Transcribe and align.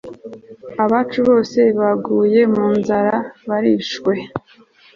abacu 0.83 1.19
bose 1.29 1.59
babaguye 1.79 2.41
mu 2.53 2.65
nzara, 2.77 3.15
barishwe 3.47 4.13